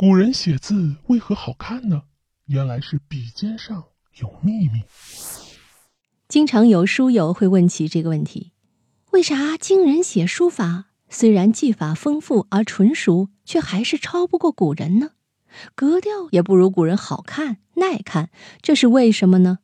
[0.00, 2.04] 古人写字为何好看呢？
[2.46, 3.84] 原来是笔尖上
[4.18, 4.80] 有秘密。
[6.26, 8.52] 经常有书友会问起这个问题：
[9.10, 15.10] 为啥今人写书法虽然技法丰富而纯熟，却还是超不过古人呢？
[15.74, 18.30] 格调也不如古人好看耐看，
[18.62, 19.58] 这是为什么呢？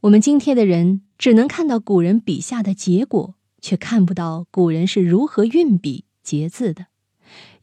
[0.00, 6.88] 我们今天的人只能看到古人笔下的结果，却看不到古人是如何运笔结字的。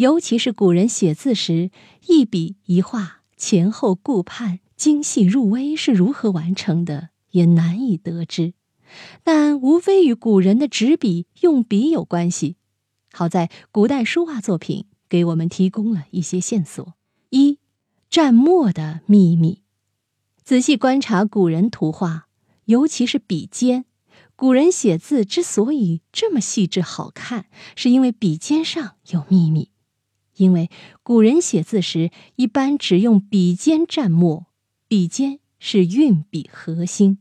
[0.00, 1.70] 尤其是古人写字时，
[2.06, 8.54] 一笔一画前后顾盼、精细入微是如何完成的，也难以得知。
[9.22, 12.56] 但无非与古人的执笔用笔有关系。
[13.12, 16.94] 好在古代书画作品给我们提供了一些线索：
[17.28, 17.58] 一、
[18.10, 19.60] 蘸墨的秘密。
[20.42, 22.28] 仔细观察古人图画，
[22.64, 23.84] 尤其是笔尖，
[24.34, 27.44] 古人写字之所以这么细致好看，
[27.76, 29.68] 是因为笔尖上有秘密。
[30.40, 30.70] 因为
[31.02, 34.46] 古人写字时一般只用笔尖蘸墨，
[34.88, 37.18] 笔尖是运笔核心。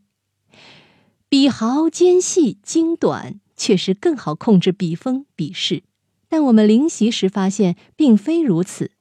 [1.27, 5.83] 笔毫尖细精短，确实更好控制笔锋笔势。
[6.29, 8.91] 但我们临习时发现，并非如此。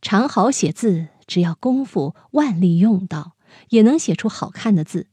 [0.00, 3.36] 长毫写字，只要功夫万力用到。
[3.70, 5.06] 也能写出好看的字，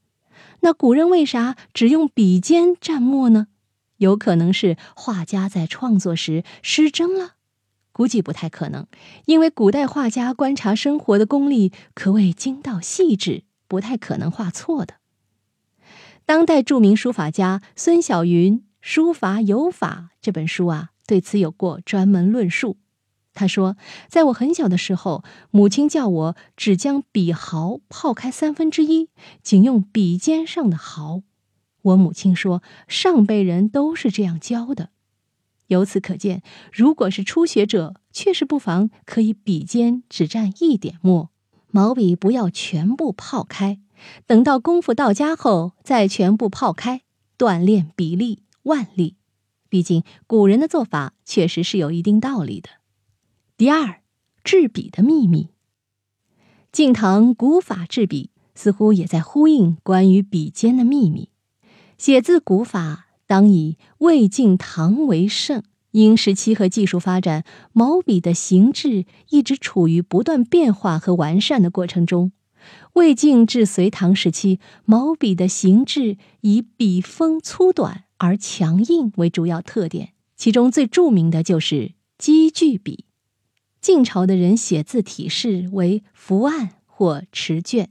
[0.62, 3.48] 那古人为啥只用笔尖蘸墨呢？
[3.98, 7.36] 有可能是画家在创作时失真了，
[7.94, 8.86] 估计不太可能，
[9.26, 14.96] 因为古代画家观察生活的功力可谓精到细致，不太可能画错的。
[16.26, 22.78] 当代著名书法家孙晓云《书法有法》这本书啊，对此有过专门论述。
[23.36, 29.10] 他说：“在我很小的时候，母亲叫我只将笔毫泡开三分之一，
[29.42, 31.24] 仅用笔尖上的毫。
[31.82, 34.90] 我母亲说，上辈人都是这样教的。
[35.74, 41.30] 由此可见，如果是初学者，确实不妨可以笔尖只蘸一点墨，
[41.72, 43.80] 毛笔不要全部泡开。
[44.28, 47.02] 等到功夫到家后，再全部泡开，
[47.38, 49.16] 锻炼笔力腕力。
[49.70, 52.70] 毕竟古人的做法确实是有一定道理的。”
[53.58, 54.02] 第二，
[54.44, 55.50] 制笔的秘密。
[56.72, 61.30] 晋唐古法制笔，似乎也在呼应关于笔尖的秘密。
[61.98, 72.32] 写字古法当以魏晋唐为盛，因时期和技术发展，毛笔的形制一直处于不断变化和完善的过程中。
[72.94, 83.06] 魏晋至隋唐时期，毛笔的形制以笔锋粗短而强硬为主要特点，其中最著名的就是积聚笔。
[83.82, 87.90] 晋朝的人写字体式为伏案或持卷，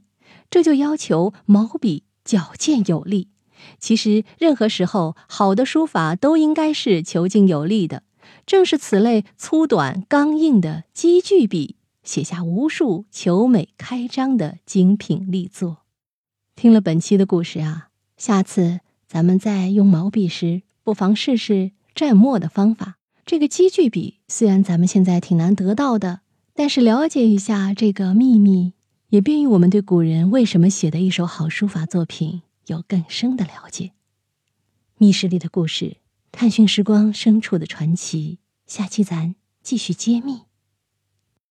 [0.49, 3.32] 这就要求毛笔矫健有力。
[3.79, 8.03] 其实任何时候，好的书法都应该是遒劲有力的。
[8.45, 15.77] 正是此类粗短刚硬的积聚笔，写下无数求美开张的精品力作。
[16.55, 17.87] 听了本期的故事啊，
[18.17, 22.97] 下次咱们在用毛笔时，不妨试试蘸墨的方法。
[23.25, 26.19] 这个积聚笔虽然咱们现在挺难得到的，
[26.53, 28.73] 但是了解一下这个秘密，
[29.09, 33.91] 也便于我们对古人为什么写的一手好书法作品有更深的了解。
[34.97, 35.97] 密室里的故事，
[36.31, 40.43] 探寻时光深处的传奇，下期咱继续揭秘。